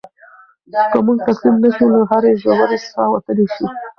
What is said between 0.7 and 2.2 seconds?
که موږ تسلیم نه شو نو له